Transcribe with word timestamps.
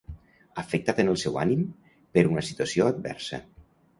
Afectat 0.61 1.01
en 1.03 1.11
el 1.11 1.19
seu 1.25 1.37
ànim, 1.41 1.61
per 2.17 2.25
una 2.31 2.45
situació 2.49 2.91
adversa. 2.95 3.43